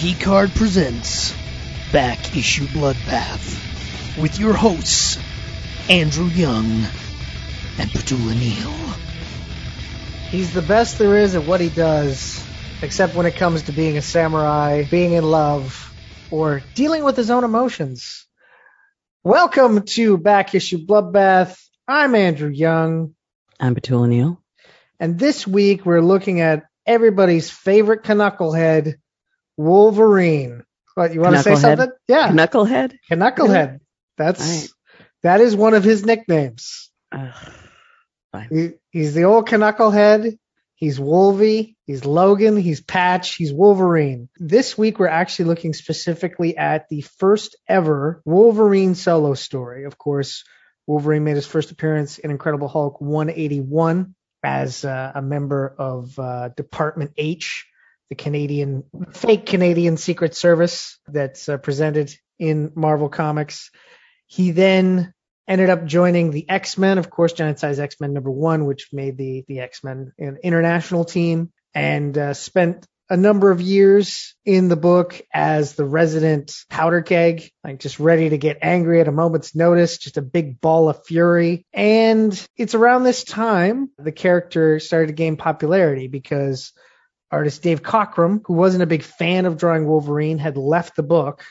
[0.00, 1.34] Geek Card presents
[1.92, 5.18] Back Issue Bloodbath with your hosts,
[5.90, 6.84] Andrew Young
[7.78, 8.94] and Petula Neal.
[10.30, 12.40] He's the best there is at what he does,
[12.80, 15.92] except when it comes to being a samurai, being in love,
[16.30, 18.24] or dealing with his own emotions.
[19.24, 21.58] Welcome to Back Issue Bloodbath.
[21.88, 23.16] I'm Andrew Young,
[23.58, 24.40] I'm Petula Neal.
[25.00, 28.94] and this week we're looking at everybody's favorite knucklehead,
[29.58, 30.62] Wolverine.
[30.94, 31.90] What, you want to say something?
[32.08, 32.94] Yeah, Knucklehead.
[33.10, 33.80] Knucklehead.
[34.16, 34.68] That's Right.
[35.22, 36.90] that is one of his nicknames.
[38.50, 40.38] He, he's the old Knucklehead.
[40.74, 41.76] He's Wolvie.
[41.86, 42.56] He's Logan.
[42.56, 43.34] He's Patch.
[43.34, 44.28] He's Wolverine.
[44.38, 49.84] This week, we're actually looking specifically at the first ever Wolverine solo story.
[49.84, 50.44] Of course,
[50.86, 54.14] Wolverine made his first appearance in Incredible Hulk 181
[54.44, 57.66] as uh, a member of uh, Department H,
[58.08, 63.70] the Canadian, fake Canadian Secret Service that's uh, presented in Marvel Comics.
[64.26, 65.12] He then
[65.46, 69.44] ended up joining the X-Men, of course, Giant Size X-Men number one, which made the,
[69.48, 75.20] the X-Men an international team and uh, spent a number of years in the book
[75.32, 79.96] as the resident powder keg, like just ready to get angry at a moment's notice,
[79.96, 81.64] just a big ball of fury.
[81.72, 86.72] And it's around this time the character started to gain popularity because
[87.30, 91.44] artist Dave Cockrum, who wasn't a big fan of drawing Wolverine, had left the book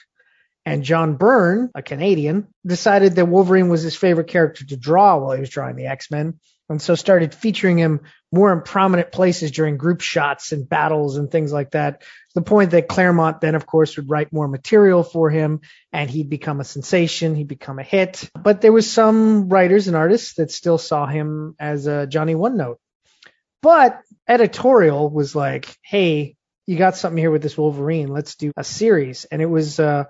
[0.67, 5.31] and John Byrne, a Canadian, decided that Wolverine was his favorite character to draw while
[5.31, 8.02] he was drawing the X-Men, and so started featuring him
[8.34, 12.03] more in prominent places during group shots and battles and things like that.
[12.36, 15.62] The point that Claremont then, of course, would write more material for him,
[15.94, 18.30] and he'd become a sensation, he'd become a hit.
[18.38, 22.58] But there was some writers and artists that still saw him as a Johnny One
[22.58, 22.81] Note.
[23.61, 28.09] But editorial was like, hey, you got something here with this Wolverine.
[28.09, 29.25] Let's do a series.
[29.25, 30.03] And it was, uh,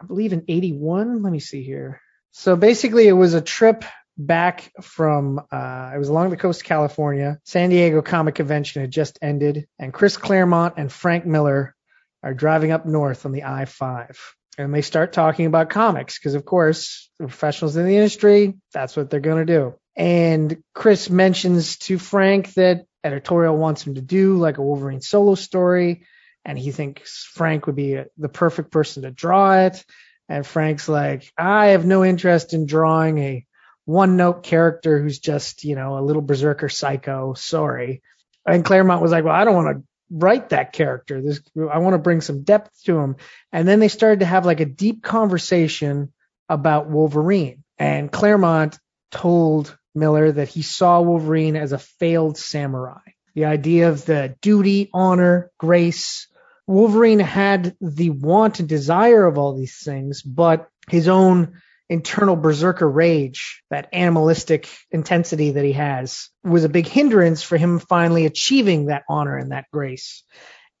[0.00, 1.22] I believe in 81.
[1.22, 2.00] Let me see here.
[2.32, 3.84] So basically it was a trip
[4.18, 7.38] back from, uh, it was along the coast of California.
[7.44, 11.74] San Diego Comic Convention had just ended and Chris Claremont and Frank Miller
[12.22, 14.16] are driving up north on the I-5
[14.58, 18.96] and they start talking about comics because of course the professionals in the industry, that's
[18.96, 19.74] what they're going to do.
[19.96, 25.34] And Chris mentions to Frank that editorial wants him to do like a Wolverine solo
[25.34, 26.06] story
[26.44, 29.84] and he thinks Frank would be the perfect person to draw it.
[30.28, 33.46] And Frank's like, I have no interest in drawing a
[33.86, 37.34] one note character who's just, you know, a little berserker psycho.
[37.34, 38.02] Sorry.
[38.46, 41.22] And Claremont was like, well, I don't want to write that character.
[41.22, 43.16] This, I want to bring some depth to him.
[43.52, 46.12] And then they started to have like a deep conversation
[46.48, 47.64] about Wolverine.
[47.78, 48.78] And Claremont
[49.10, 53.00] told Miller that he saw Wolverine as a failed samurai.
[53.34, 56.28] The idea of the duty, honor, grace,
[56.66, 61.60] Wolverine had the want and desire of all these things, but his own
[61.90, 67.78] internal berserker rage, that animalistic intensity that he has, was a big hindrance for him
[67.78, 70.22] finally achieving that honor and that grace.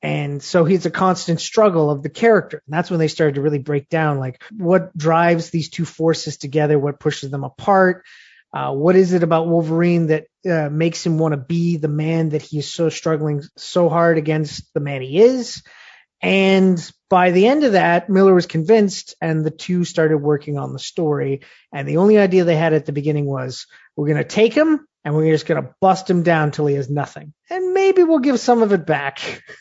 [0.00, 2.62] And so he's a constant struggle of the character.
[2.66, 6.36] And that's when they started to really break down like what drives these two forces
[6.36, 8.04] together, what pushes them apart.
[8.54, 12.28] Uh, what is it about Wolverine that uh, makes him want to be the man
[12.28, 15.64] that he is so struggling so hard against the man he is?
[16.22, 16.78] And
[17.10, 20.78] by the end of that, Miller was convinced, and the two started working on the
[20.78, 21.42] story.
[21.72, 23.66] And the only idea they had at the beginning was,
[23.96, 26.76] we're going to take him and we're just going to bust him down till he
[26.76, 27.34] has nothing.
[27.50, 29.42] And maybe we'll give some of it back.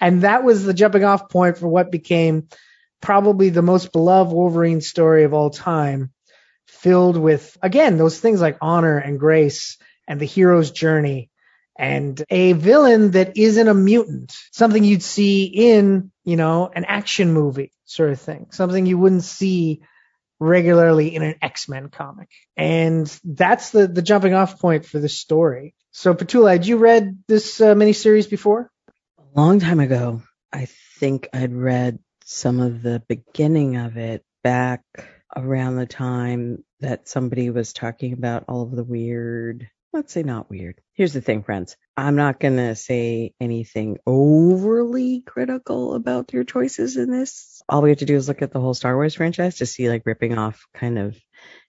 [0.00, 2.48] And that was the jumping off point for what became
[3.00, 6.11] probably the most beloved Wolverine story of all time,
[6.72, 9.78] filled with, again, those things like honor and grace
[10.08, 11.30] and the hero's journey
[11.78, 17.32] and a villain that isn't a mutant, something you'd see in, you know, an action
[17.32, 19.82] movie sort of thing, something you wouldn't see
[20.38, 22.28] regularly in an X-Men comic.
[22.56, 25.74] And that's the, the jumping off point for this story.
[25.92, 28.70] So Petula, had you read this uh, miniseries before?
[29.18, 30.22] A long time ago,
[30.52, 30.66] I
[30.98, 34.82] think I'd read some of the beginning of it back
[35.36, 40.50] around the time that somebody was talking about all of the weird, let's say not
[40.50, 40.80] weird.
[40.94, 41.76] Here's the thing, friends.
[41.96, 47.62] I'm not going to say anything overly critical about your choices in this.
[47.68, 49.88] All we have to do is look at the whole Star Wars franchise to see
[49.88, 51.16] like ripping off kind of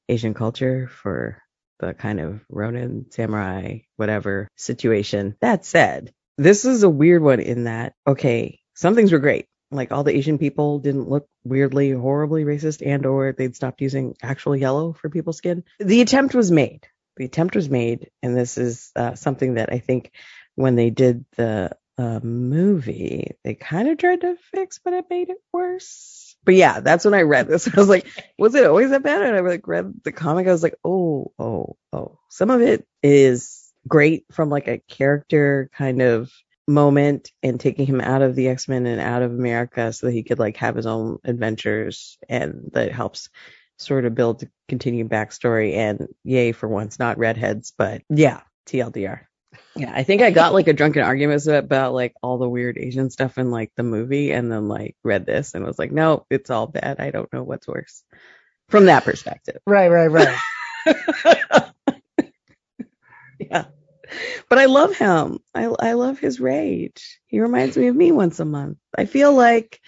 [0.10, 1.42] Asian culture for
[1.80, 5.36] the kind of Ronin, samurai, whatever situation.
[5.42, 9.48] That said, this is a weird one in that, okay, some things were great.
[9.76, 14.16] Like all the Asian people didn't look weirdly, horribly racist and or they'd stopped using
[14.22, 15.64] actual yellow for people's skin.
[15.80, 16.88] The attempt was made.
[17.18, 18.10] The attempt was made.
[18.22, 20.12] And this is uh, something that I think
[20.56, 25.30] when they did the a movie they kind of tried to fix, but it made
[25.30, 26.36] it worse.
[26.44, 27.68] But yeah, that's when I read this.
[27.74, 29.22] I was like, was it always that bad?
[29.22, 30.48] And I like read the comic.
[30.48, 32.20] I was like, oh, oh, oh.
[32.30, 36.32] Some of it is great from like a character kind of
[36.68, 40.24] moment and taking him out of the X-Men and out of America so that he
[40.24, 43.30] could like have his own adventures and that helps
[43.78, 45.76] sort of build continued backstory.
[45.76, 48.42] And yay for once not redheads but yeah.
[48.66, 49.22] TLDR
[49.76, 53.10] yeah I think I got like a drunken argument about like all the weird Asian
[53.10, 56.50] stuff in like the movie and then like read this and was like no it's
[56.50, 57.00] all bad.
[57.00, 58.04] I don't know what's worse.
[58.70, 59.58] From that perspective.
[59.68, 60.38] Right right right.
[63.40, 63.66] Yeah
[64.50, 65.40] but I love him.
[65.54, 67.20] I I love his rage.
[67.28, 68.78] He reminds me of me once a month.
[68.98, 69.80] I feel like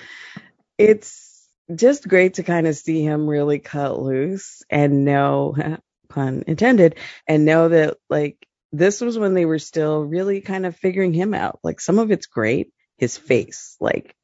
[0.78, 5.56] it's just great to kind of see him really cut loose and know
[6.10, 6.96] pun intended
[7.28, 8.38] and know that like
[8.72, 11.60] this was when they were still really kind of figuring him out.
[11.64, 13.78] Like some of it's great, his face.
[13.80, 14.16] Like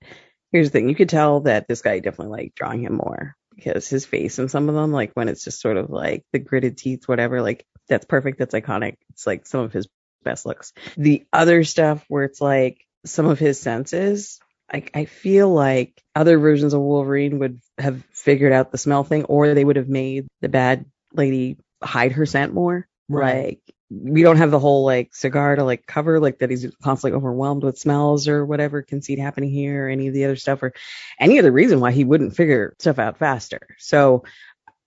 [0.51, 3.88] here's the thing, you could tell that this guy definitely like drawing him more because
[3.88, 6.77] his face and some of them like when it's just sort of like the gritted
[6.77, 9.87] teeth whatever like that's perfect that's iconic it's like some of his
[10.23, 10.73] best looks.
[10.97, 14.39] The other stuff where it's like some of his senses,
[14.71, 19.25] I, I feel like other versions of Wolverine would have figured out the smell thing,
[19.25, 22.87] or they would have made the bad lady hide her scent more.
[23.09, 23.45] Right.
[23.45, 27.17] Like we don't have the whole like cigar to like cover like that he's constantly
[27.17, 30.71] overwhelmed with smells or whatever conceit happening here or any of the other stuff or
[31.19, 33.59] any other reason why he wouldn't figure stuff out faster.
[33.79, 34.23] So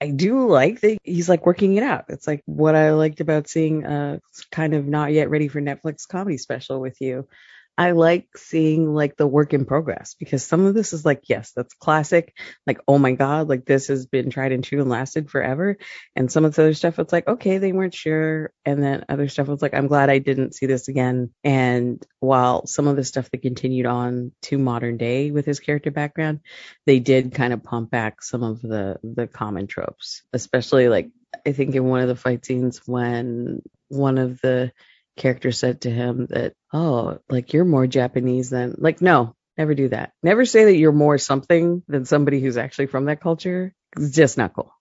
[0.04, 2.04] I do like that he's like working it out.
[2.10, 4.20] It's like what I liked about seeing a
[4.50, 7.26] kind of not yet ready for Netflix comedy special with you.
[7.76, 11.52] I like seeing like the work in progress because some of this is like, yes,
[11.56, 12.36] that's classic.
[12.66, 15.76] Like, oh my God, like this has been tried and true and lasted forever.
[16.14, 18.52] And some of the other stuff, it's like, okay, they weren't sure.
[18.64, 21.30] And then other stuff was like, I'm glad I didn't see this again.
[21.42, 25.90] And while some of the stuff that continued on to modern day with his character
[25.90, 26.40] background,
[26.86, 31.10] they did kind of pump back some of the, the common tropes, especially like,
[31.44, 34.70] I think in one of the fight scenes when one of the
[35.16, 39.88] character said to him that, oh, like you're more Japanese than, like, no, never do
[39.88, 40.12] that.
[40.22, 43.74] Never say that you're more something than somebody who's actually from that culture.
[43.96, 44.72] It's just not cool.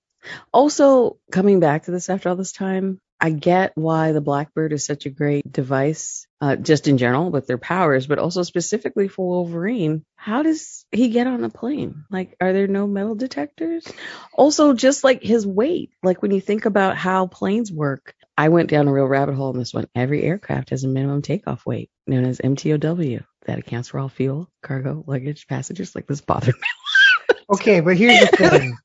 [0.53, 4.85] Also, coming back to this after all this time, I get why the Blackbird is
[4.85, 9.25] such a great device, uh, just in general with their powers, but also specifically for
[9.25, 10.03] Wolverine.
[10.17, 12.03] How does he get on a plane?
[12.11, 13.87] Like, are there no metal detectors?
[14.33, 18.69] Also, just like his weight, like when you think about how planes work, I went
[18.69, 19.87] down a real rabbit hole in this one.
[19.93, 24.49] Every aircraft has a minimum takeoff weight known as MTOW that accounts for all fuel,
[24.61, 25.93] cargo, luggage, passengers.
[25.93, 27.35] Like this bothered me.
[27.53, 28.77] okay, but here's the thing.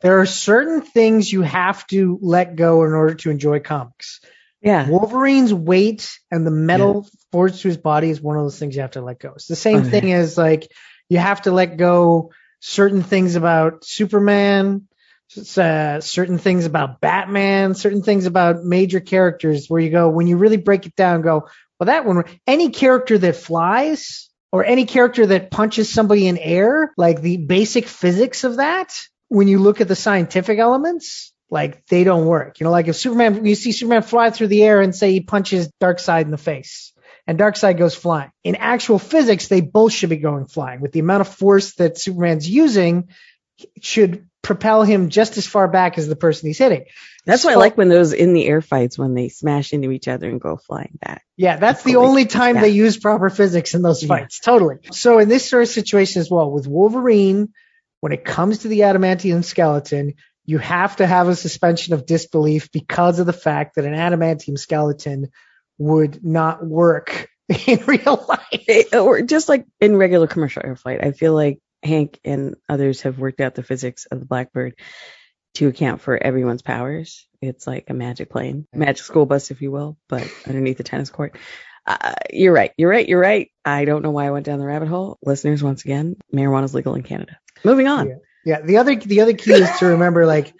[0.00, 4.20] there are certain things you have to let go in order to enjoy comics.
[4.62, 4.88] Yeah.
[4.88, 7.10] Wolverine's weight and the metal yeah.
[7.32, 9.32] forged to his body is one of those things you have to let go.
[9.34, 9.90] It's the same oh, okay.
[10.00, 10.70] thing as like
[11.10, 12.30] you have to let go
[12.60, 14.88] certain things about Superman,
[15.56, 20.36] uh, certain things about Batman, certain things about major characters where you go, when you
[20.36, 21.48] really break it down, go,
[21.78, 26.92] well, that one, any character that flies or any character that punches somebody in air,
[26.96, 28.94] like the basic physics of that,
[29.28, 32.60] when you look at the scientific elements, like they don't work.
[32.60, 35.20] You know, like if Superman, you see Superman fly through the air and say he
[35.20, 36.94] punches Darkseid in the face
[37.26, 38.30] and Darkseid goes flying.
[38.42, 40.80] In actual physics, they both should be going flying.
[40.80, 43.08] With the amount of force that Superman's using,
[43.80, 46.84] should propel him just as far back as the person he's hitting.
[47.26, 49.90] That's so, why I like when those in the air fights when they smash into
[49.90, 51.24] each other and go flying back.
[51.36, 54.40] Yeah, that's the only time they use proper physics in those fights.
[54.42, 54.52] Yeah.
[54.52, 54.76] Totally.
[54.92, 57.54] So in this sort of situation as well, with Wolverine,
[58.00, 62.70] when it comes to the adamantium skeleton, you have to have a suspension of disbelief
[62.70, 65.30] because of the fact that an adamantium skeleton
[65.78, 67.30] would not work
[67.66, 68.94] in real life.
[68.94, 71.02] or just like in regular commercial air flight.
[71.02, 74.74] I feel like Hank and others have worked out the physics of the Blackbird
[75.54, 77.28] to account for everyone's powers.
[77.40, 81.10] It's like a magic plane, magic school bus, if you will, but underneath the tennis
[81.10, 81.36] court.
[81.86, 82.72] Uh, you're right.
[82.78, 83.06] You're right.
[83.06, 83.50] You're right.
[83.64, 85.18] I don't know why I went down the rabbit hole.
[85.22, 87.38] Listeners, once again, marijuana is legal in Canada.
[87.62, 88.08] Moving on.
[88.08, 88.14] Yeah.
[88.46, 88.60] yeah.
[88.62, 90.54] The other, the other key is to remember, like,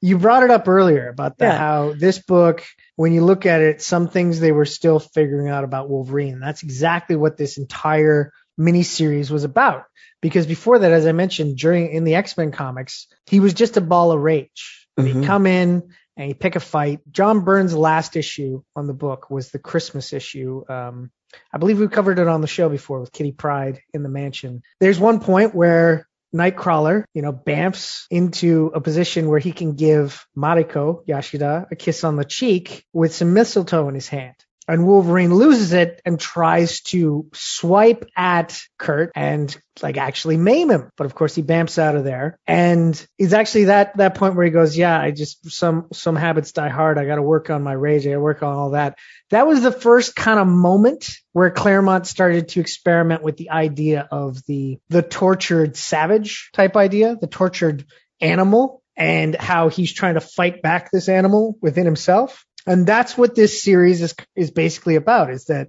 [0.00, 1.58] you brought it up earlier about the, yeah.
[1.58, 2.64] how this book,
[2.96, 6.40] when you look at it, some things they were still figuring out about Wolverine.
[6.40, 9.84] That's exactly what this entire miniseries was about.
[10.22, 13.76] Because before that, as I mentioned, during in the X Men comics, he was just
[13.76, 14.88] a ball of rage.
[14.98, 15.20] Mm-hmm.
[15.20, 17.00] He'd come in and he'd pick a fight.
[17.10, 20.62] John Byrne's last issue on the book was the Christmas issue.
[20.68, 21.10] Um,
[21.52, 24.62] I believe we covered it on the show before with Kitty Pryde in the mansion.
[24.80, 30.26] There's one point where Nightcrawler, you know, bamfs into a position where he can give
[30.36, 34.36] Mariko Yashida a kiss on the cheek with some mistletoe in his hand.
[34.68, 40.90] And Wolverine loses it and tries to swipe at Kurt and like actually maim him.
[40.96, 42.38] But of course he bamps out of there.
[42.46, 46.52] And it's actually that that point where he goes, Yeah, I just some some habits
[46.52, 46.98] die hard.
[46.98, 48.98] I gotta work on my rage, I gotta work on all that.
[49.30, 54.06] That was the first kind of moment where Claremont started to experiment with the idea
[54.10, 57.84] of the the tortured savage type idea, the tortured
[58.20, 62.44] animal, and how he's trying to fight back this animal within himself.
[62.66, 65.68] And that's what this series is is basically about is that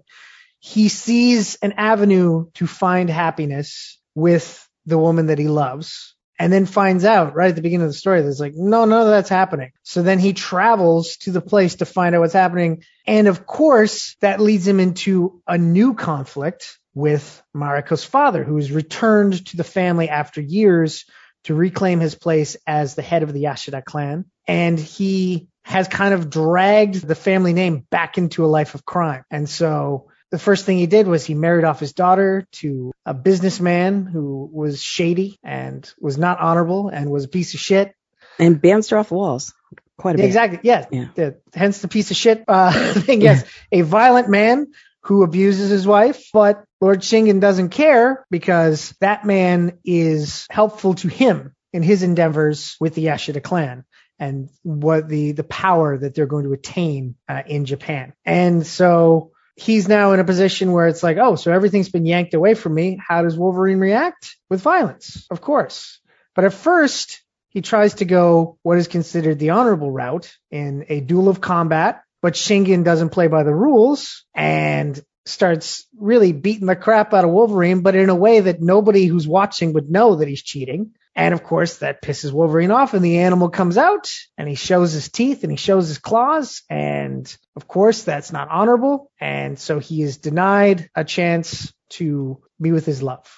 [0.60, 6.66] he sees an avenue to find happiness with the woman that he loves and then
[6.66, 9.30] finds out right at the beginning of the story that's like no none of that's
[9.30, 9.72] happening.
[9.84, 12.84] So then he travels to the place to find out what's happening.
[13.06, 18.72] And of course that leads him into a new conflict with Mariko's father who has
[18.72, 21.06] returned to the family after years
[21.46, 24.26] to reclaim his place as the head of the Yashida clan.
[24.48, 29.24] And he has kind of dragged the family name back into a life of crime.
[29.32, 33.14] And so the first thing he did was he married off his daughter to a
[33.14, 37.96] businessman who was shady and was not honorable and was a piece of shit.
[38.40, 39.54] And bounced her off the walls
[39.98, 40.26] quite a bit.
[40.26, 40.60] Exactly.
[40.64, 40.88] Yes.
[40.92, 41.08] Yeah.
[41.16, 43.22] The, hence the piece of shit uh, thing.
[43.22, 43.44] Yes.
[43.72, 44.68] a violent man
[45.02, 51.08] who abuses his wife, but Lord Shingen doesn't care because that man is helpful to
[51.08, 53.86] him in his endeavors with the Yashida clan
[54.20, 58.14] and what the the power that they're going to attain uh, in Japan.
[58.26, 62.34] And so he's now in a position where it's like, oh, so everything's been yanked
[62.34, 63.00] away from me.
[63.06, 64.36] How does Wolverine react?
[64.50, 66.00] With violence, of course.
[66.36, 71.02] But at first, he tries to go what is considered the honorable route in a
[71.02, 76.76] duel of combat, but Shingen doesn't play by the rules and starts really beating the
[76.76, 80.28] crap out of Wolverine, but in a way that nobody who's watching would know that
[80.28, 80.92] he's cheating.
[81.16, 84.94] And of course, that pisses Wolverine off, and the animal comes out and he shows
[84.94, 86.64] his teeth and he shows his claws.
[86.70, 89.12] And of course, that's not honorable.
[89.20, 93.30] And so he is denied a chance to be with his love.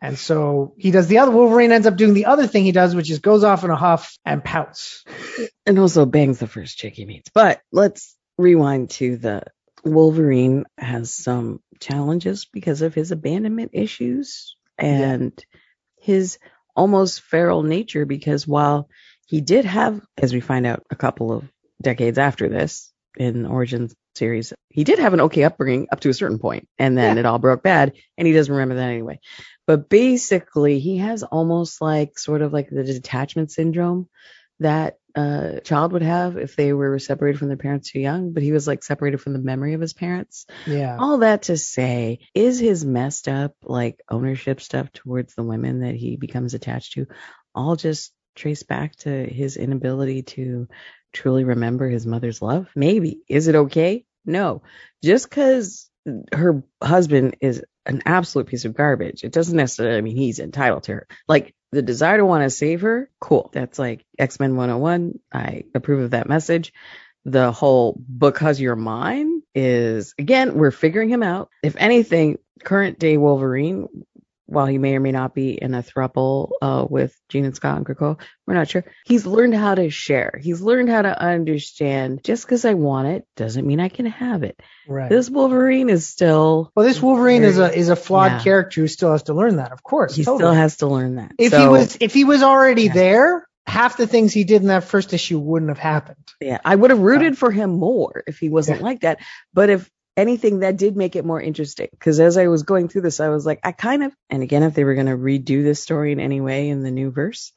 [0.00, 2.94] And so he does the other, Wolverine ends up doing the other thing he does,
[2.94, 5.04] which is goes off in a huff and pouts.
[5.66, 7.30] And also bangs the first chick he meets.
[7.30, 9.42] But let's rewind to the
[9.84, 15.60] Wolverine has some challenges because of his abandonment issues and yeah.
[16.00, 16.38] his
[16.78, 18.88] almost feral nature because while
[19.26, 21.44] he did have, as we find out a couple of
[21.82, 26.14] decades after this in Origins series, he did have an okay upbringing up to a
[26.14, 27.20] certain point, and then yeah.
[27.20, 29.18] it all broke bad, and he doesn't remember that anyway.
[29.66, 34.08] But basically, he has almost like sort of like the detachment syndrome
[34.60, 38.42] that a child would have if they were separated from their parents too young, but
[38.42, 40.46] he was like separated from the memory of his parents.
[40.66, 40.96] Yeah.
[40.98, 45.94] All that to say, is his messed up like ownership stuff towards the women that
[45.94, 47.06] he becomes attached to
[47.54, 50.68] all just trace back to his inability to
[51.12, 52.68] truly remember his mother's love?
[52.76, 53.22] Maybe.
[53.28, 54.04] Is it okay?
[54.24, 54.62] No.
[55.02, 55.90] Just because
[56.32, 60.92] her husband is an absolute piece of garbage, it doesn't necessarily mean he's entitled to
[60.92, 61.06] her.
[61.26, 63.50] Like the desire to want to save her, cool.
[63.52, 65.18] That's like X Men 101.
[65.32, 66.72] I approve of that message.
[67.24, 71.50] The whole because you're mine is, again, we're figuring him out.
[71.62, 73.88] If anything, current day Wolverine
[74.48, 77.76] while he may or may not be in a thruple uh, with Jean and Scott
[77.76, 78.82] and Krakoa, we're not sure.
[79.04, 80.40] He's learned how to share.
[80.42, 82.24] He's learned how to understand.
[82.24, 84.58] Just because I want it doesn't mean I can have it.
[84.88, 85.10] Right.
[85.10, 86.72] This Wolverine is still.
[86.74, 88.42] Well, this Wolverine very, is a is a flawed yeah.
[88.42, 89.72] character who still has to learn that.
[89.72, 90.40] Of course, he totally.
[90.40, 91.32] still has to learn that.
[91.38, 92.94] If so, he was if he was already yeah.
[92.94, 96.16] there, half the things he did in that first issue wouldn't have happened.
[96.40, 98.84] Yeah, I would have rooted for him more if he wasn't yeah.
[98.84, 99.18] like that.
[99.52, 101.88] But if anything that did make it more interesting.
[101.92, 104.64] Because as I was going through this, I was like, I kind of, and again,
[104.64, 107.52] if they were going to redo this story in any way in the new verse,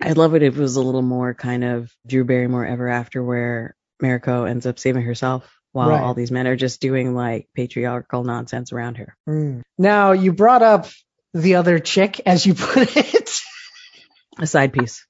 [0.00, 3.22] I'd love it if it was a little more kind of Drew Barrymore Ever After,
[3.22, 6.00] where Mariko ends up saving herself while right.
[6.00, 9.16] all these men are just doing like patriarchal nonsense around her.
[9.28, 9.62] Mm.
[9.76, 10.86] Now, you brought up
[11.32, 13.40] the other chick, as you put it.
[14.38, 15.04] a side piece.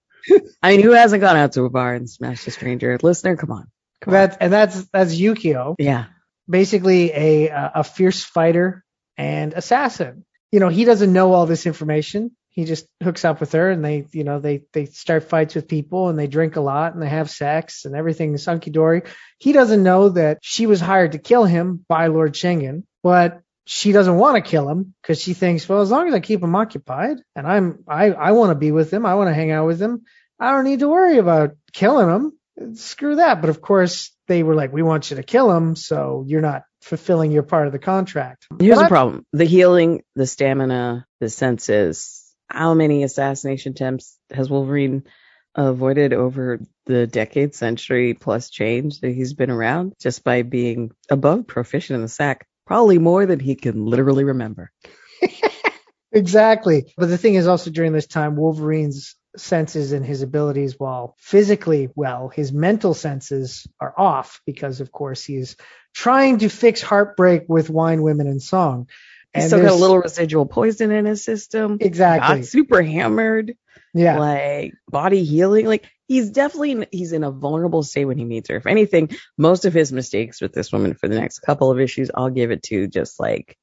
[0.62, 2.98] I mean, who hasn't gone out to a bar and smashed a stranger?
[3.02, 3.68] Listener, come on.
[4.00, 4.32] Come on.
[4.40, 5.74] And that's that's Yukio.
[5.78, 6.06] Yeah
[6.48, 8.84] basically a a fierce fighter
[9.16, 10.24] and assassin.
[10.52, 12.30] You know, he doesn't know all this information.
[12.50, 15.66] He just hooks up with her and they, you know, they they start fights with
[15.66, 19.02] people and they drink a lot and they have sex and everything is hunky dory.
[19.38, 23.92] He doesn't know that she was hired to kill him by Lord Shingen, but she
[23.92, 26.54] doesn't want to kill him because she thinks, well, as long as I keep him
[26.54, 29.66] occupied and I'm I I want to be with him, I want to hang out
[29.66, 30.02] with him,
[30.38, 32.38] I don't need to worry about killing him.
[32.74, 33.40] Screw that.
[33.40, 36.62] But of course, they were like, we want you to kill him, so you're not
[36.82, 38.46] fulfilling your part of the contract.
[38.60, 42.20] Here's but, the problem: the healing, the stamina, the senses.
[42.48, 45.04] How many assassination attempts has Wolverine
[45.54, 51.46] avoided over the decade, century plus change that he's been around just by being above
[51.46, 54.70] proficient in the sack, probably more than he can literally remember.
[56.14, 56.94] Exactly.
[56.96, 61.90] But the thing is also during this time, Wolverine's senses and his abilities, while physically
[61.94, 65.56] well, his mental senses are off because, of course, he's
[65.92, 68.88] trying to fix heartbreak with wine, women, and song.
[69.32, 71.78] He's And still got a little residual poison in his system.
[71.80, 72.36] Exactly.
[72.36, 73.56] Got super hammered.
[73.94, 74.18] Yeah.
[74.18, 75.66] like body healing.
[75.66, 78.56] Like he's definitely he's in a vulnerable state when he meets her.
[78.56, 82.10] If anything, most of his mistakes with this woman for the next couple of issues,
[82.14, 83.56] I'll give it to just like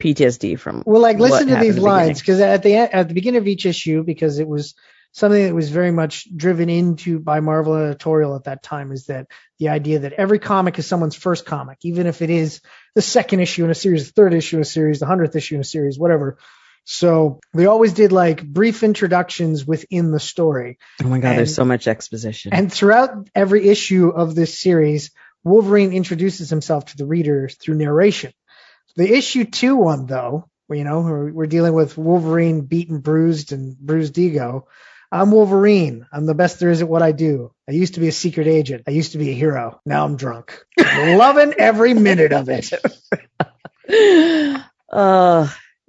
[0.00, 0.82] PTSD from.
[0.86, 3.48] Well, like listen to these the lines because at the end, at the beginning of
[3.48, 4.74] each issue, because it was
[5.12, 9.26] something that was very much driven into by Marvel editorial at that time, is that
[9.58, 12.60] the idea that every comic is someone's first comic, even if it is
[12.94, 15.56] the second issue in a series, the third issue in a series, the hundredth issue
[15.56, 16.38] in a series, whatever.
[16.84, 20.78] So they always did like brief introductions within the story.
[21.02, 22.52] Oh my god, there's and- so much exposition.
[22.54, 25.10] And throughout every issue of this series,
[25.44, 28.32] Wolverine introduces himself to the reader through narration.
[28.96, 31.00] The issue two one, though, you know,
[31.32, 34.66] we're dealing with Wolverine beaten, bruised, and bruised ego.
[35.12, 36.06] I'm Wolverine.
[36.12, 37.52] I'm the best there is at what I do.
[37.68, 38.84] I used to be a secret agent.
[38.86, 39.80] I used to be a hero.
[39.84, 40.64] Now I'm drunk.
[40.78, 42.72] Loving every minute of it.
[44.92, 45.48] uh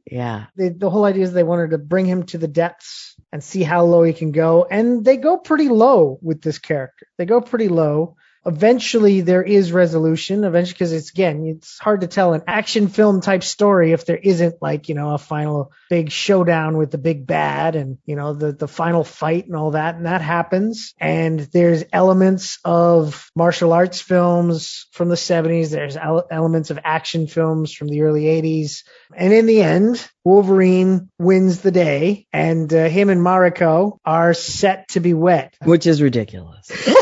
[0.09, 0.45] yeah.
[0.55, 3.63] the, the whole idea is they wanted to bring him to the depths and see
[3.63, 4.65] how low he can go.
[4.69, 7.05] And they go pretty low with this character.
[7.17, 8.15] They go pretty low.
[8.45, 10.43] Eventually, there is resolution.
[10.43, 14.17] Eventually, because it's again, it's hard to tell an action film type story if there
[14.17, 18.33] isn't like you know a final big showdown with the big bad and you know
[18.33, 19.95] the the final fight and all that.
[19.95, 20.93] And that happens.
[20.99, 25.69] And there's elements of martial arts films from the 70s.
[25.69, 28.83] There's elements of action films from the early 80s.
[29.15, 34.87] And in the end, Wolverine wins the day, and uh, him and Mariko are set
[34.89, 35.51] to be wed.
[35.63, 36.69] Which is ridiculous.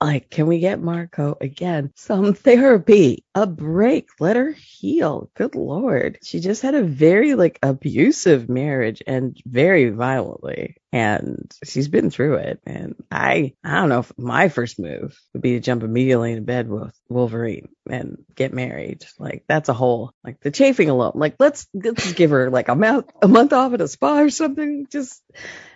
[0.00, 1.92] like, can we get Mariko again?
[1.96, 5.30] Some therapy, a break, let her heal.
[5.34, 6.18] Good lord.
[6.22, 10.76] She just had a very like abusive marriage and very violently.
[10.92, 12.60] And she's been through it.
[12.66, 16.42] And I, I don't know if my first move would be to jump immediately into
[16.42, 19.04] bed with Wolverine and get married.
[19.18, 21.12] Like that's a whole, like the chafing alone.
[21.14, 24.30] Like let's, let's give her like a month, a month off at a spa or
[24.30, 24.86] something.
[24.90, 25.22] Just,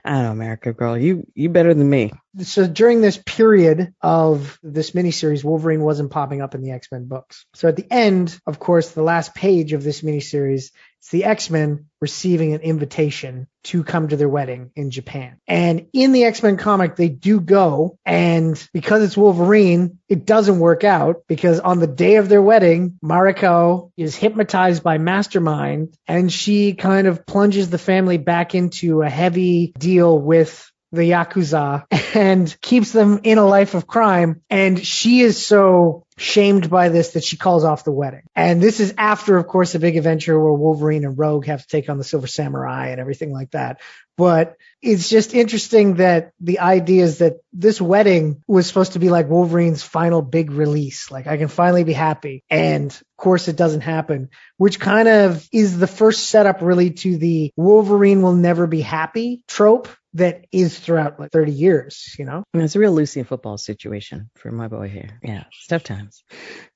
[0.04, 2.12] I don't know, Mariko girl, you, you better than me.
[2.40, 7.46] So during this period of this miniseries, Wolverine wasn't popping up in the X-Men books.
[7.54, 10.72] So at the end, of course, the last page of this miniseries,
[11.04, 15.36] it's the X-Men receiving an invitation to come to their wedding in Japan.
[15.46, 17.98] And in the X-Men comic, they do go.
[18.06, 22.98] And because it's Wolverine, it doesn't work out because on the day of their wedding,
[23.04, 29.10] Mariko is hypnotized by Mastermind and she kind of plunges the family back into a
[29.10, 34.42] heavy deal with the Yakuza and keeps them in a life of crime.
[34.50, 38.22] And she is so shamed by this that she calls off the wedding.
[38.36, 41.68] And this is after, of course, a big adventure where Wolverine and Rogue have to
[41.68, 43.80] take on the Silver Samurai and everything like that.
[44.16, 49.10] But it's just interesting that the idea is that this wedding was supposed to be
[49.10, 51.10] like Wolverine's final big release.
[51.10, 52.44] Like I can finally be happy.
[52.48, 57.16] And of course it doesn't happen, which kind of is the first setup really to
[57.16, 62.44] the Wolverine will never be happy trope that is throughout like 30 years, you know?
[62.52, 65.18] I mean, it's a real Lucy football situation for my boy here.
[65.22, 66.22] Yeah, it's tough times.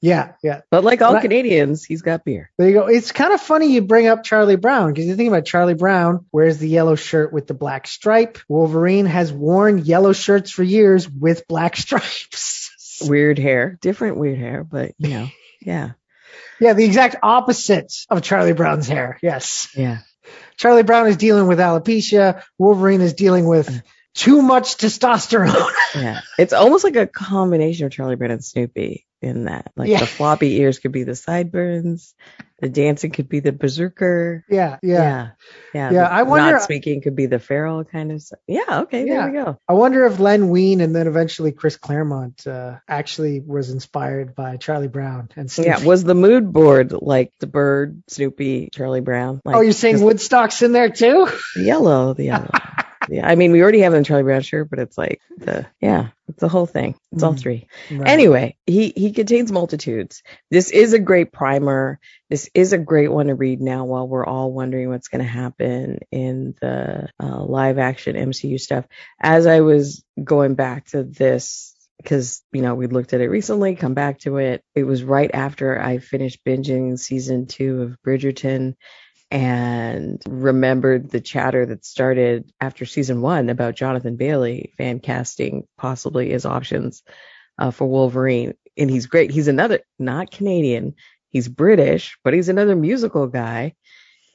[0.01, 0.63] Yeah, yeah.
[0.71, 2.51] But like all But I- Canadians, he's got beer.
[2.59, 2.87] There you go.
[2.89, 6.27] It's kind of funny you bring up Charlie Brown because you think about Charlie Brown
[6.33, 8.39] wears the yellow shirt with the black stripe.
[8.49, 11.77] Wolverine has worn yellow shirts for years with black
[12.23, 12.99] stripes.
[13.07, 15.29] Weird hair, different weird hair, but you know,
[15.63, 15.91] yeah,
[16.61, 19.19] yeah, the exact opposite of Charlie Brown's hair.
[19.23, 19.69] Yes.
[19.77, 19.99] yeah.
[20.57, 22.43] Charlie Brown is dealing with alopecia.
[22.59, 23.83] Wolverine is dealing with
[24.15, 25.73] too much testosterone.
[25.95, 29.73] Yeah, it's almost like a combination of Charlie Brown and Snoopy in that.
[29.77, 29.99] Like Yeah.
[30.01, 32.15] the floppy ears could be the sideburns,
[32.61, 34.45] the dancing could be the berserker.
[34.49, 34.93] yeah, yeah.
[34.93, 35.29] yeah,
[35.75, 35.91] yeah.
[35.93, 38.23] Yeah, I wonder- Not speaking could be the feral kind of.
[38.23, 38.39] stuff.
[38.47, 39.23] Yeah, okay, Yeah.
[39.23, 39.59] there we go.
[39.69, 44.57] I wonder if Len Wein and then eventually Chris Claremont uh, actually was inspired by
[44.57, 45.69] Charlie Brown and Snoopy.
[45.71, 49.41] Yeah, was the mood board like the bird, Snoopy, Charlie Brown?
[49.45, 51.29] Like, oh, you're saying Woodstock's in there too?
[51.57, 52.51] the yellow, the yellow.
[53.09, 55.67] yeah, I mean, we already have it in Charlie Brown shirt, but it's like the
[55.81, 56.95] yeah, it's the whole thing.
[57.13, 57.41] It's all Mm.
[57.41, 57.67] three.
[57.91, 58.09] Right.
[58.09, 60.23] Anyway, he he contains multitudes.
[60.51, 61.99] This is a great primer.
[62.31, 65.31] This is a great one to read now while we're all wondering what's going to
[65.31, 68.85] happen in the uh, live action MCU stuff.
[69.21, 73.75] As I was going back to this because you know we looked at it recently,
[73.75, 74.63] come back to it.
[74.75, 78.75] It was right after I finished binging season two of Bridgerton,
[79.31, 86.33] and remembered the chatter that started after season one about Jonathan Bailey fan casting possibly
[86.33, 87.03] as options
[87.59, 88.55] uh, for Wolverine.
[88.77, 89.31] And he's great.
[89.31, 90.95] He's another, not Canadian.
[91.31, 93.75] He's British, but he's another musical guy.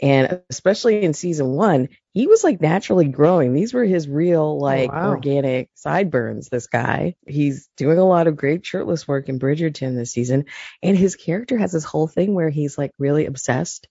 [0.02, 3.54] And especially in season one, he was like naturally growing.
[3.54, 5.10] These were his real, oh, like oh, wow.
[5.10, 6.50] organic sideburns.
[6.50, 10.46] This guy, he's doing a lot of great shirtless work in Bridgerton this season.
[10.82, 13.88] And his character has this whole thing where he's like really obsessed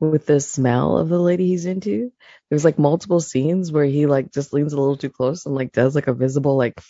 [0.00, 2.12] with the smell of the lady he's into.
[2.50, 5.72] There's like multiple scenes where he like just leans a little too close and like
[5.72, 6.80] does like a visible like,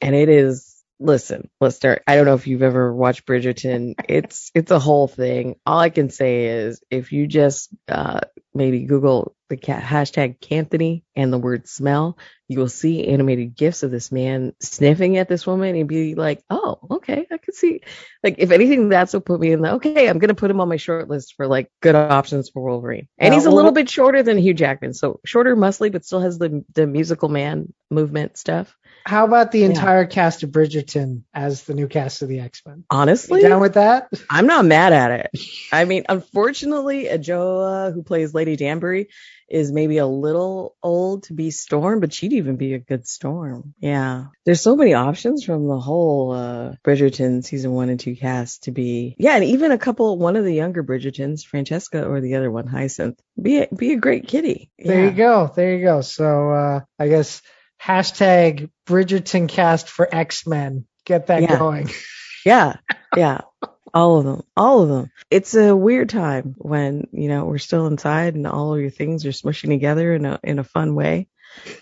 [0.00, 0.71] and it is
[1.02, 2.02] listen, let's start.
[2.06, 3.94] I don't know if you've ever watched Bridgerton.
[4.08, 5.56] It's it's a whole thing.
[5.66, 8.20] All I can say is if you just uh,
[8.54, 12.16] maybe Google the hashtag Kanthony and the word smell,
[12.48, 16.42] you will see animated gifs of this man sniffing at this woman and be like,
[16.48, 17.82] oh, okay, I can see.
[18.24, 20.08] Like if anything, that's what put me in the okay.
[20.08, 23.08] I'm gonna put him on my short list for like good options for Wolverine.
[23.18, 26.38] And he's a little bit shorter than Hugh Jackman, so shorter, muscly, but still has
[26.38, 28.74] the the musical man movement stuff.
[29.04, 30.08] How about the entire yeah.
[30.08, 32.84] cast of Bridgerton as the new cast of the X Men?
[32.88, 34.08] Honestly, you down with that?
[34.30, 35.40] I'm not mad at it.
[35.72, 39.08] I mean, unfortunately, Adjoa, who plays Lady Danbury,
[39.52, 43.74] is maybe a little old to be Storm, but she'd even be a good Storm.
[43.78, 48.64] Yeah, there's so many options from the whole uh, Bridgerton season one and two cast
[48.64, 49.14] to be.
[49.18, 52.66] Yeah, and even a couple, one of the younger Bridgertons, Francesca, or the other one,
[52.66, 54.70] Hyacinth, be a, be a great kitty.
[54.78, 55.10] There yeah.
[55.10, 55.52] you go.
[55.54, 56.00] There you go.
[56.00, 57.42] So uh, I guess
[57.80, 60.86] hashtag Bridgerton cast for X Men.
[61.04, 61.58] Get that yeah.
[61.58, 61.90] going.
[62.46, 62.76] yeah,
[63.16, 63.42] yeah.
[63.94, 64.42] All of them.
[64.56, 65.10] All of them.
[65.30, 69.26] It's a weird time when, you know, we're still inside and all of your things
[69.26, 71.28] are smushing together in a in a fun way.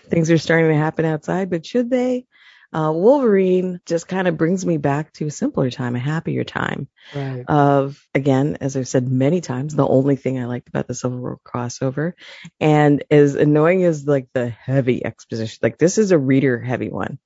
[0.09, 2.25] Things are starting to happen outside, but should they?
[2.73, 6.87] Uh, Wolverine just kind of brings me back to a simpler time, a happier time.
[7.13, 7.43] Right.
[7.47, 11.19] Of again, as I've said many times, the only thing I liked about the Civil
[11.19, 12.13] War crossover,
[12.61, 17.19] and as annoying as like the heavy exposition, like this is a reader heavy one.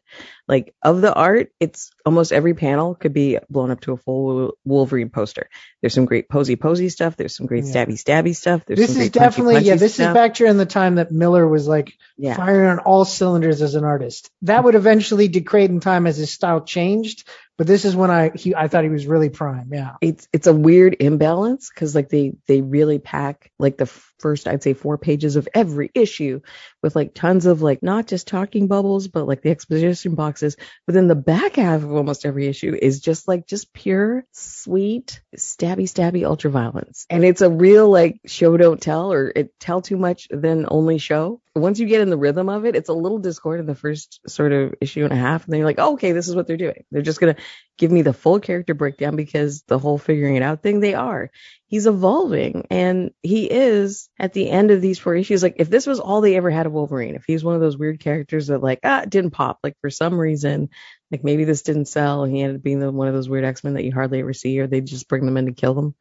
[0.48, 4.54] Like of the art, it's almost every panel could be blown up to a full
[4.64, 5.50] Wolverine poster.
[5.82, 7.16] There's some great posy posy stuff.
[7.16, 8.64] There's some great stabby stabby stuff.
[8.66, 9.76] There's this is definitely punchy, yeah.
[9.76, 10.10] This stuff.
[10.10, 12.36] is back during the time that Miller was like yeah.
[12.36, 14.30] firing on all cylinders as an artist.
[14.44, 17.28] That would eventually degrade in time as his style changed.
[17.58, 19.70] But this is when I he I thought he was really prime.
[19.72, 19.96] Yeah.
[20.02, 24.64] It's it's a weird imbalance because like they they really pack like the first I'd
[24.64, 26.42] say four pages of every issue
[26.82, 30.58] with like tons of like not just talking bubbles but like the exposition boxes.
[30.86, 35.22] But then the back half of almost every issue is just like just pure sweet
[35.38, 37.06] stabby stabby ultra violence.
[37.10, 40.98] And it's a real like show don't tell or it tell too much then only
[40.98, 41.42] show.
[41.56, 44.20] Once you get in the rhythm of it, it's a little discord in the first
[44.28, 46.48] sort of issue and a half, and then you're like, oh, okay, this is what
[46.48, 46.84] they're doing.
[46.92, 47.38] They're just gonna
[47.78, 51.30] give me the full character breakdown because the whole figuring it out thing, they are.
[51.68, 55.44] He's evolving and he is at the end of these four issues.
[55.44, 57.78] Like if this was all they ever had of Wolverine, if he's one of those
[57.78, 60.70] weird characters that like, ah, didn't pop, like for some reason,
[61.12, 63.44] like maybe this didn't sell and he ended up being the, one of those weird
[63.44, 65.96] X-Men that you hardly ever see or they just bring them in to kill them.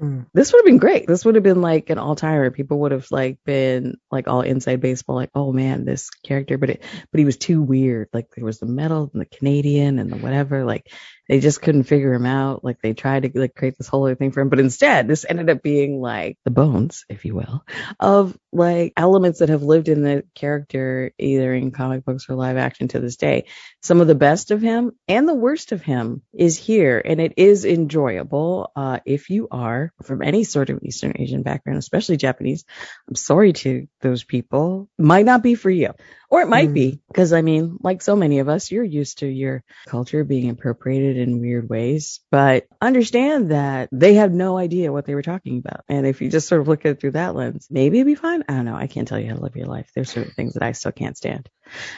[0.00, 0.26] Mm.
[0.32, 1.06] This would have been great.
[1.06, 2.50] This would have been like an all timer.
[2.50, 6.70] People would have like been like all inside baseball, like, oh man, this character, but
[6.70, 8.08] it, but he was too weird.
[8.12, 10.64] Like there was the metal and the Canadian and the whatever.
[10.64, 10.90] Like
[11.28, 12.64] they just couldn't figure him out.
[12.64, 15.26] Like they tried to like create this whole other thing for him, but instead this
[15.28, 17.64] ended up being like the bones, if you will,
[18.00, 22.56] of like elements that have lived in the character either in comic books or live
[22.56, 23.44] action to this day.
[23.82, 27.34] Some of the best of him and the worst of him is here and it
[27.36, 28.72] is enjoyable.
[28.74, 32.64] Uh, if you are from any sort of Eastern Asian background, especially Japanese,
[33.06, 34.88] I'm sorry to those people.
[34.98, 35.92] Might not be for you.
[36.30, 36.74] Or it might mm.
[36.74, 40.50] be, because I mean, like so many of us, you're used to your culture being
[40.50, 45.58] appropriated in weird ways, but understand that they had no idea what they were talking
[45.58, 45.84] about.
[45.88, 48.14] And if you just sort of look at it through that lens, maybe it'd be
[48.14, 48.44] fine.
[48.46, 48.76] I don't know.
[48.76, 49.90] I can't tell you how to live your life.
[49.94, 51.48] There's certain things that I still can't stand.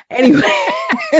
[0.08, 0.40] Anyway.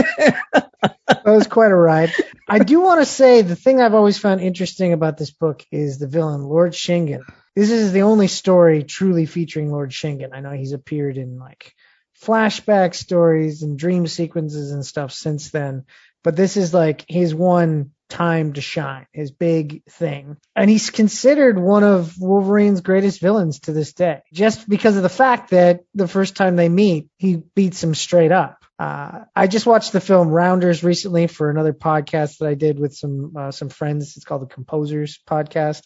[1.23, 2.13] that was quite a ride.
[2.47, 5.99] I do want to say the thing I've always found interesting about this book is
[5.99, 7.23] the villain, Lord Shingen.
[7.55, 10.29] This is the only story truly featuring Lord Shingen.
[10.33, 11.75] I know he's appeared in like
[12.23, 15.85] flashback stories and dream sequences and stuff since then.
[16.23, 20.37] But this is like his one time to shine, his big thing.
[20.55, 25.09] And he's considered one of Wolverine's greatest villains to this day, just because of the
[25.09, 28.57] fact that the first time they meet, he beats him straight up.
[28.77, 32.95] Uh, I just watched the film Rounders recently for another podcast that I did with
[32.95, 34.17] some uh, some friends.
[34.17, 35.83] It's called the Composers Podcast,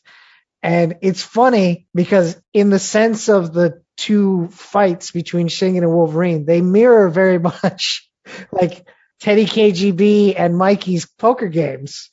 [0.63, 6.45] and it's funny because in the sense of the two fights between Shingen and Wolverine,
[6.45, 8.09] they mirror very much
[8.51, 8.87] like
[9.19, 12.09] Teddy KGB and Mikey's poker games.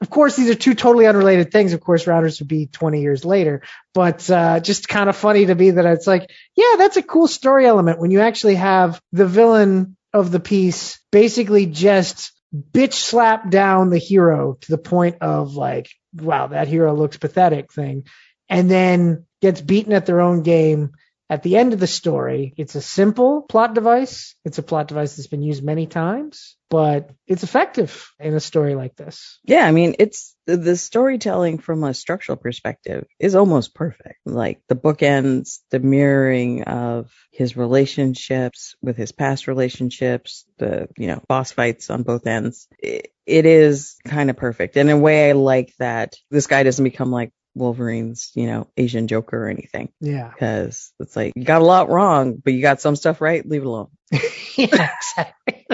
[0.00, 1.72] Of course, these are two totally unrelated things.
[1.72, 3.62] Of course, Rounders would be 20 years later,
[3.94, 7.28] but uh, just kind of funny to me that it's like, yeah, that's a cool
[7.28, 13.50] story element when you actually have the villain of the piece basically just bitch slap
[13.50, 18.04] down the hero to the point of like, wow, that hero looks pathetic thing,
[18.48, 20.92] and then gets beaten at their own game
[21.30, 24.34] at the end of the story, it's a simple plot device.
[24.44, 28.74] It's a plot device that's been used many times, but it's effective in a story
[28.74, 29.40] like this.
[29.44, 34.18] Yeah, I mean, it's the storytelling from a structural perspective is almost perfect.
[34.26, 41.22] Like the bookends, the mirroring of his relationships with his past relationships, the, you know,
[41.26, 42.68] boss fights on both ends.
[42.78, 44.76] it, it is kind of perfect.
[44.76, 48.68] And in a way, I like that this guy doesn't become like Wolverine's, you know,
[48.76, 49.90] Asian Joker or anything.
[50.00, 50.28] Yeah.
[50.28, 53.62] Because it's like, you got a lot wrong, but you got some stuff right, leave
[53.62, 53.88] it alone.
[54.56, 55.66] yeah, exactly.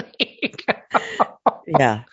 [1.67, 2.03] yeah.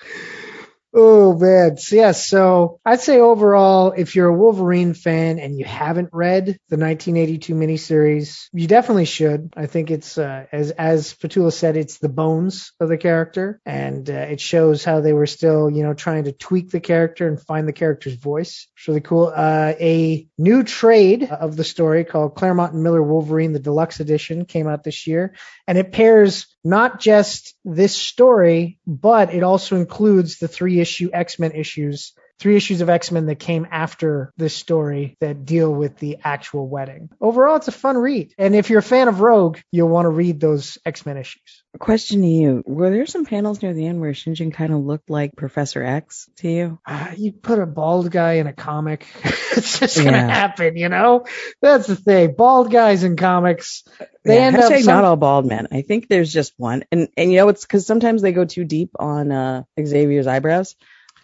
[0.95, 2.13] Oh man, so, yeah.
[2.13, 7.55] So I'd say overall, if you're a Wolverine fan and you haven't read the 1982
[7.55, 9.53] miniseries, you definitely should.
[9.55, 14.09] I think it's uh, as as Petula said, it's the bones of the character, and
[14.09, 17.39] uh, it shows how they were still, you know, trying to tweak the character and
[17.39, 18.67] find the character's voice.
[18.79, 19.31] It's really cool.
[19.35, 24.47] Uh, a new trade of the story called Claremont and Miller Wolverine, the deluxe edition,
[24.47, 25.35] came out this year,
[25.67, 31.39] and it pairs not just this story, but it also includes the three issue X
[31.39, 35.99] Men issues three issues of X Men that came after this story that deal with
[35.99, 37.11] the actual wedding.
[37.21, 38.33] Overall, it's a fun read.
[38.39, 41.63] And if you're a fan of Rogue, you'll want to read those X Men issues.
[41.79, 45.11] Question to you Were there some panels near the end where Shingen kind of looked
[45.11, 46.79] like Professor X to you?
[46.87, 50.89] Uh, you put a bald guy in a comic, it's just going to happen, you
[50.89, 51.27] know?
[51.61, 52.35] That's the thing.
[52.37, 53.85] Bald guys in comics.
[54.25, 54.85] They yeah, end up some...
[54.85, 55.69] not all bald men.
[55.73, 56.85] I think there's just one.
[56.93, 60.77] And and you know it's because sometimes they go too deep on uh, Xavier's eyebrows.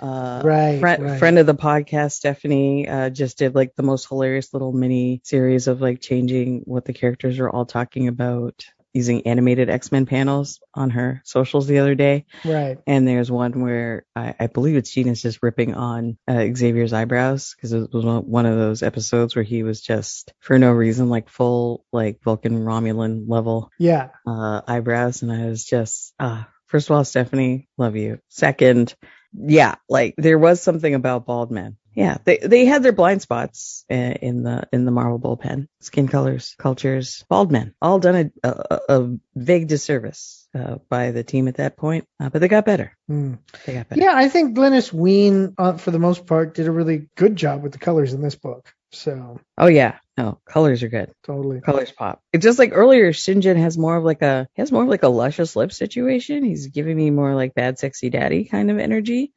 [0.04, 1.18] Uh, right, friend, right.
[1.18, 5.66] friend of the podcast, Stephanie, uh, just did like the most hilarious little mini series
[5.66, 10.90] of like changing what the characters are all talking about using animated X-Men panels on
[10.90, 12.26] her socials the other day.
[12.44, 12.78] Right.
[12.86, 17.54] And there's one where I, I believe it's Gina's just ripping on uh, Xavier's eyebrows
[17.56, 21.30] because it was one of those episodes where he was just for no reason like
[21.30, 23.70] full like Vulcan Romulan level.
[23.78, 24.10] Yeah.
[24.26, 26.48] Uh, eyebrows, and I was just ah.
[26.66, 28.18] First of all, Stephanie, love you.
[28.30, 28.96] Second,
[29.34, 31.76] yeah, like there was something about bald men.
[31.94, 35.68] Yeah, they they had their blind spots in the in the Marvel bullpen.
[35.80, 41.22] Skin colors, cultures, bald men, all done a, a, a vague disservice uh, by the
[41.22, 42.96] team at that point, uh, but they got better.
[43.10, 43.38] Mm.
[43.66, 44.00] They got better.
[44.00, 47.62] Yeah, I think Glynis Wein, uh, for the most part, did a really good job
[47.62, 48.72] with the colors in this book.
[48.94, 49.40] So.
[49.58, 51.12] Oh yeah, no, colors are good.
[51.24, 51.60] Totally.
[51.60, 52.22] Colors pop.
[52.32, 55.02] It's just like earlier, Shingen has more of like a he has more of like
[55.02, 56.44] a luscious lip situation.
[56.44, 59.32] He's giving me more like bad sexy daddy kind of energy.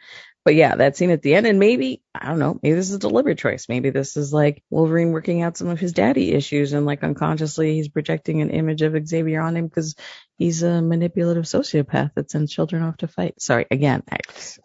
[0.48, 2.96] But yeah, that scene at the end, and maybe I don't know, maybe this is
[2.96, 3.68] a deliberate choice.
[3.68, 7.74] Maybe this is like Wolverine working out some of his daddy issues, and like unconsciously
[7.74, 9.96] he's projecting an image of Xavier on him because
[10.38, 13.42] he's a manipulative sociopath that sends children off to fight.
[13.42, 14.20] Sorry, again, I,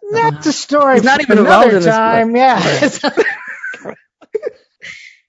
[0.09, 0.93] that's a story.
[0.93, 2.33] He's not even another time.
[2.33, 2.89] Yeah.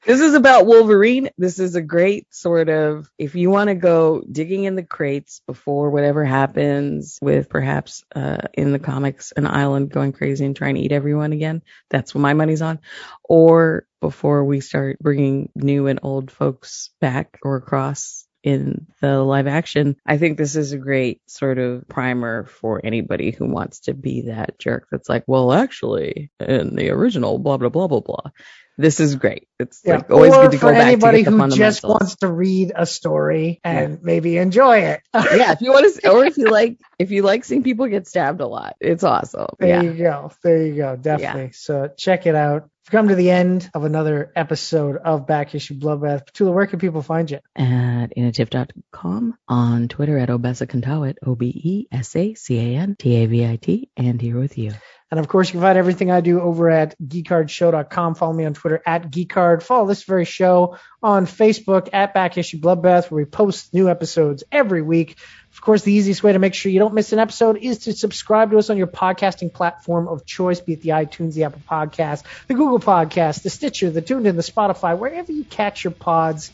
[0.07, 1.31] This is about Wolverine.
[1.39, 5.41] This is a great sort of, if you want to go digging in the crates
[5.47, 10.75] before whatever happens with perhaps uh, in the comics an island going crazy and trying
[10.75, 11.63] to eat everyone again.
[11.89, 12.81] That's what my money's on.
[13.23, 19.47] Or before we start bringing new and old folks back or across in the live
[19.47, 19.97] action.
[20.05, 24.27] I think this is a great sort of primer for anybody who wants to be
[24.27, 28.31] that jerk that's like, well, actually, in the original, blah, blah, blah, blah, blah
[28.77, 29.47] this is great.
[29.59, 29.97] It's yeah.
[29.97, 32.87] like always or good to go back to anybody who just wants to read a
[32.87, 33.99] story and yeah.
[34.03, 35.03] maybe enjoy it.
[35.15, 38.07] yeah, if you want to, or if you like, if you like seeing people get
[38.07, 39.49] stabbed a lot, it's awesome.
[39.59, 39.83] There yeah.
[39.83, 40.33] you go.
[40.43, 40.97] There you go.
[40.97, 41.53] Definitely.
[41.53, 42.69] So check it out.
[42.85, 46.27] We've come to the end of another episode of Back Issue Bloodbath.
[46.27, 47.39] Petula, where can people find you?
[47.57, 54.73] At inativ.com, on Twitter at Obesacantavit, O-B-E-S-A-C-A-N-T-A-V-I-T, and here with you.
[55.11, 58.17] And of course, you can find everything I do over at geekardshow.com.
[58.17, 59.63] Follow me on Twitter at geekard.
[59.63, 64.45] Follow this very show on Facebook at Back Issue Bloodbath, where we post new episodes
[64.51, 65.17] every week.
[65.55, 67.93] Of course, the easiest way to make sure you don't miss an episode is to
[67.93, 71.63] subscribe to us on your podcasting platform of choice, be it the iTunes, the Apple
[71.69, 76.51] Podcast, the Google Podcast, the Stitcher, the TuneIn, the Spotify, wherever you catch your pods.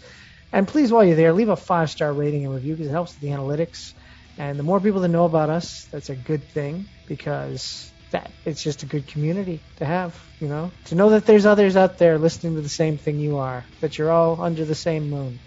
[0.52, 3.14] And please, while you're there, leave a five star rating and review because it helps
[3.14, 3.94] with the analytics.
[4.36, 8.62] And the more people that know about us, that's a good thing because that it's
[8.62, 12.18] just a good community to have, you know, to know that there's others out there
[12.18, 15.38] listening to the same thing you are, that you're all under the same moon.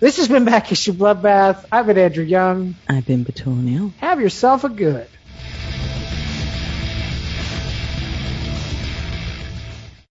[0.00, 1.66] This has been Back Issue Bloodbath.
[1.70, 2.74] I've been Andrew Young.
[2.88, 3.22] I've been
[3.54, 3.92] Neal.
[3.98, 5.06] Have yourself a good.